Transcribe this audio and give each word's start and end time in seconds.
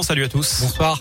Salut 0.00 0.24
à 0.24 0.28
tous. 0.30 0.62
Bonsoir. 0.62 0.98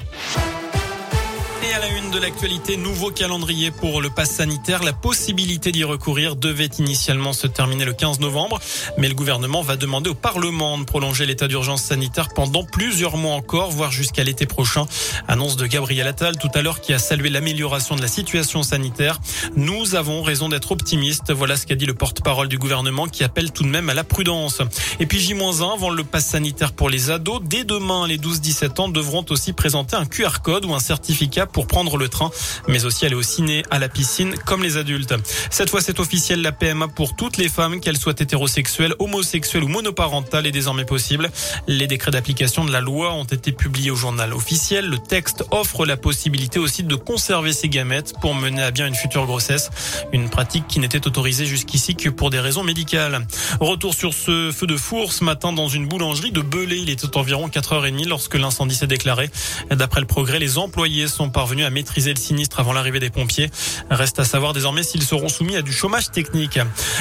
Et 1.72 1.74
à 1.74 1.80
la 1.80 1.88
une 1.88 2.12
de 2.12 2.20
l'actualité, 2.20 2.76
nouveau 2.76 3.12
calendrier 3.12 3.72
pour 3.72 4.02
le 4.02 4.10
pass 4.10 4.30
sanitaire. 4.30 4.84
La 4.84 4.92
possibilité 4.92 5.72
d'y 5.72 5.86
recourir 5.86 6.36
devait 6.36 6.70
initialement 6.80 7.32
se 7.32 7.48
terminer 7.48 7.86
le 7.86 7.94
15 7.94 8.20
novembre, 8.20 8.60
mais 8.98 9.08
le 9.08 9.14
gouvernement 9.14 9.62
va 9.62 9.78
demander 9.78 10.10
au 10.10 10.14
Parlement 10.14 10.78
de 10.78 10.84
prolonger 10.84 11.26
l'état 11.26 11.48
d'urgence 11.48 11.82
sanitaire 11.82 12.28
pendant 12.36 12.66
plusieurs 12.66 13.16
mois 13.16 13.36
encore, 13.36 13.72
voire 13.72 13.92
jusqu'à 13.92 14.26
l'été 14.26 14.46
prochain. 14.46 14.86
Annonce 15.30 15.56
de 15.56 15.66
Gabriel 15.66 16.08
Attal 16.08 16.38
tout 16.38 16.50
à 16.54 16.62
l'heure 16.62 16.82
qui 16.82 16.92
a 16.94 17.00
salué 17.00 17.30
l'amélioration 17.30 17.96
de 17.96 18.02
la 18.02 18.10
situation 18.10 18.64
sanitaire. 18.64 19.22
Nous 19.56 19.96
avons 19.96 20.24
raison 20.24 20.50
d'être 20.50 20.74
optimistes. 20.74 21.32
Voilà 21.32 21.56
ce 21.56 21.66
qu'a 21.66 21.76
dit 21.76 21.86
le 21.86 21.94
porte-parole 21.94 22.50
du 22.50 22.58
gouvernement 22.58 23.08
qui 23.08 23.24
appelle 23.24 23.52
tout 23.52 23.64
de 23.64 23.70
même 23.70 23.90
à 23.90 23.94
la 23.94 24.04
prudence. 24.04 24.62
Et 25.00 25.06
puis 25.06 25.22
J-1 25.22 25.74
avant 25.74 25.90
le 25.90 26.04
pass 26.04 26.26
sanitaire 26.26 26.74
pour 26.74 26.90
les 26.90 27.12
ados. 27.12 27.42
Dès 27.42 27.64
demain, 27.64 28.08
les 28.08 28.18
12-17 28.18 28.82
ans 28.82 28.90
devront 28.90 29.26
aussi 29.30 29.54
présenter 29.54 29.96
un 29.96 30.06
QR 30.06 30.42
code 30.44 30.66
ou 30.66 30.74
un 30.74 30.80
certificat 30.80 31.46
pour 31.46 31.61
prendre 31.68 31.98
le 31.98 32.10
train, 32.10 32.32
mais 32.68 32.86
aussi 32.86 33.06
aller 33.06 33.16
au 33.16 33.22
ciné, 33.22 33.64
à 33.70 33.80
la 33.80 33.90
piscine, 33.90 34.36
comme 34.46 34.64
les 34.64 34.78
adultes. 34.78 35.14
Cette 35.50 35.70
fois, 35.70 35.82
c'est 35.82 36.00
officiel, 36.00 36.42
la 36.42 36.52
PMA 36.52 36.88
pour 36.88 37.16
toutes 37.16 37.38
les 37.38 37.50
femmes, 37.50 37.80
qu'elles 37.80 37.98
soient 37.98 38.16
hétérosexuelles, 38.18 38.96
homosexuelles 39.00 39.64
ou 39.64 39.68
monoparentales, 39.68 40.48
est 40.48 40.52
désormais 40.52 40.86
possible. 40.86 41.30
Les 41.68 41.88
décrets 41.88 42.12
d'application 42.12 42.66
de 42.66 42.72
la 42.72 42.82
loi 42.82 43.14
ont 43.14 43.24
été 43.24 43.52
publiés 43.52 43.92
au 43.92 43.96
journal 43.96 44.34
officiel. 44.34 44.90
Le 44.90 44.98
texte 44.98 45.44
offre 45.52 45.86
la 45.86 45.98
possibilité 45.98 46.60
aussi 46.60 46.84
de 46.84 46.96
conserver 46.96 47.54
ses 47.54 47.70
gamètes 47.70 48.14
pour 48.22 48.36
mener 48.36 48.62
à 48.62 48.72
bien 48.72 48.88
une 48.88 48.96
future 48.96 49.26
grossesse. 49.26 49.70
Une 50.12 50.30
pratique 50.30 50.68
qui 50.68 50.80
n'était 50.80 51.06
autorisée 51.08 51.46
jusqu'ici 51.46 51.96
que 51.96 52.10
pour 52.10 52.30
des 52.30 52.40
raisons 52.40 52.64
médicales. 52.64 53.26
Retour 53.60 53.94
sur 53.94 54.14
ce 54.14 54.52
feu 54.52 54.68
de 54.68 54.78
four 54.78 55.14
ce 55.14 55.24
matin 55.24 55.54
dans 55.54 55.68
une 55.68 55.88
boulangerie 55.88 56.32
de 56.32 56.42
Belay. 56.42 56.80
Il 56.80 56.90
était 56.90 57.18
environ 57.18 57.48
4h30 57.48 58.08
lorsque 58.08 58.36
l'incendie 58.36 58.76
s'est 58.76 58.88
déclaré. 58.88 59.30
D'après 59.70 60.02
le 60.02 60.08
progrès, 60.08 60.40
les 60.40 60.58
employés 60.58 61.08
sont 61.08 61.30
par 61.30 61.46
parvenus 61.52 61.66
à 61.66 61.70
maîtriser 61.70 62.14
le 62.14 62.20
sinistre 62.20 62.62
avant 62.62 62.72
l'arrivée 62.72 63.02
des 63.02 63.10
pompiers. 63.10 63.50
Reste 63.90 64.20
à 64.20 64.24
savoir 64.24 64.54
désormais 64.54 64.84
s'ils 64.84 65.04
seront 65.04 65.28
soumis 65.28 65.58
à 65.58 65.62
du 65.62 65.74
chômage 65.74 66.10
technique. 66.10 66.58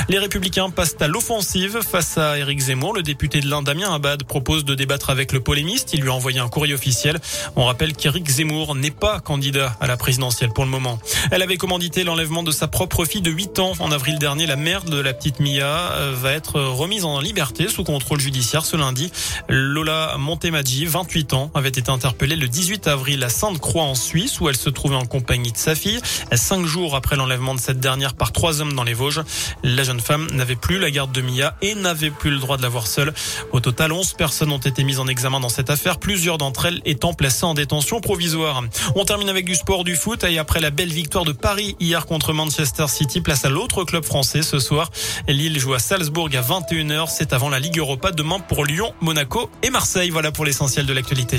Les 0.09 0.19
républicains 0.19 0.71
passent 0.71 0.97
à 0.99 1.07
l'offensive 1.07 1.79
face 1.89 2.19
à 2.19 2.37
Éric 2.37 2.59
Zemmour. 2.59 2.93
Le 2.95 3.05
député 3.05 3.41
de 3.41 3.49
l'Inde, 3.49 3.65
Damien 3.65 3.95
Abad, 3.95 4.25
propose 4.25 4.65
de 4.65 4.75
débattre 4.75 5.11
avec 5.11 5.31
le 5.31 5.39
polémiste. 5.39 5.93
Il 5.93 6.01
lui 6.01 6.09
a 6.09 6.15
envoyé 6.15 6.41
un 6.41 6.49
courrier 6.49 6.75
officiel. 6.75 7.21
On 7.55 7.65
rappelle 7.65 7.93
qu'Éric 7.93 8.29
Zemmour 8.29 8.75
n'est 8.75 8.91
pas 8.91 9.21
candidat 9.21 9.77
à 9.81 9.87
la 9.87 9.97
présidentielle 9.97 10.51
pour 10.53 10.65
le 10.65 10.71
moment. 10.71 10.99
Elle 11.31 11.43
avait 11.43 11.57
commandité 11.57 12.03
l'enlèvement 12.03 12.43
de 12.43 12.51
sa 12.51 12.67
propre 12.67 13.05
fille 13.05 13.23
de 13.23 13.31
8 13.31 13.61
ans. 13.61 13.75
En 13.79 13.93
avril 13.93 14.19
dernier, 14.19 14.47
la 14.47 14.57
mère 14.57 14.83
de 14.83 14.99
la 14.99 15.13
petite 15.13 15.39
Mia 15.39 15.93
euh, 15.93 16.13
va 16.13 16.33
être 16.33 16.61
remise 16.61 17.05
en 17.05 17.21
liberté 17.21 17.69
sous 17.69 17.85
contrôle 17.85 18.19
judiciaire 18.19 18.65
ce 18.65 18.77
lundi. 18.77 19.13
Lola 19.49 20.17
Montemaggi, 20.19 20.87
28 20.87 21.35
ans, 21.35 21.53
avait 21.55 21.69
été 21.69 21.89
interpellée 21.89 22.35
le 22.35 22.49
18 22.49 22.89
avril 22.89 23.23
à 23.23 23.29
Sainte-Croix 23.29 23.85
en 23.85 23.95
Suisse 23.95 24.40
où 24.41 24.49
elle 24.49 24.57
se 24.57 24.71
trouvait 24.71 24.97
en 24.97 25.07
compagnie 25.07 25.53
de 25.53 25.57
sa 25.57 25.75
fille. 25.75 26.01
Cinq 26.33 26.67
jours 26.67 26.97
après 26.97 27.17
l'enlèvement 27.17 27.55
de 27.55 27.61
cette 27.61 27.81
dernière 27.81 28.15
par 28.15 28.33
trois 28.33 28.61
hommes 28.61 28.75
dans 28.75 28.85
les 28.85 28.95
Vosges, 28.95 29.23
la 29.63 29.83
jeune 29.83 30.01
femme 30.01 30.29
n'avait 30.33 30.57
plus 30.57 30.79
la 30.79 30.91
garde 30.91 31.13
de 31.13 31.21
Mia 31.21 31.57
et 31.63 31.75
n'avait 31.75 32.11
plus 32.11 32.31
le 32.31 32.39
droit 32.39 32.57
de 32.57 32.63
la 32.63 32.69
voir 32.69 32.87
seule. 32.87 33.13
Au 33.53 33.61
total, 33.61 33.93
11 33.93 34.15
personnes 34.15 34.53
ont 34.53 34.59
été 34.59 34.85
mises 34.85 35.01
en 35.01 35.07
examen 35.07 35.41
dans 35.41 35.49
cette 35.49 35.71
affaire, 35.71 35.99
plusieurs 35.99 36.39
d'entre 36.39 36.67
elles 36.67 36.81
étant 36.85 37.15
placées 37.15 37.45
en 37.45 37.55
détention 37.55 38.01
provisoire. 38.01 38.63
On 38.95 39.05
termine 39.05 39.29
avec 39.29 39.45
du 39.45 39.55
sport, 39.55 39.85
du 39.85 39.97
foot 39.97 40.25
et 40.25 40.39
après 40.39 40.61
la 40.61 40.71
belle 40.71 40.93
victoire 40.93 41.25
de 41.25 41.33
Paris 41.33 41.77
hier 41.81 42.07
contre 42.07 42.33
Manchester 42.33 42.87
City, 42.89 43.21
place 43.21 43.45
à 43.45 43.49
l'autre 43.49 43.85
club 43.85 44.05
français 44.05 44.43
ce 44.43 44.59
soir. 44.59 44.91
Lille 45.29 45.59
joue 45.59 45.75
à 45.75 45.79
Salzbourg 45.79 46.29
à 46.35 46.41
21h. 46.41 47.09
C'est 47.09 47.33
avant 47.33 47.49
la 47.49 47.59
Ligue 47.59 47.79
Europa 47.79 48.13
demain 48.13 48.41
pour 48.41 48.65
Lyon, 48.65 48.93
Monaco 49.01 49.51
et 49.63 49.71
Marseille. 49.71 50.11
Voilà 50.11 50.33
pour 50.33 50.45
l'essentiel 50.45 50.87
de 50.87 50.93
l'actualité. 50.93 51.39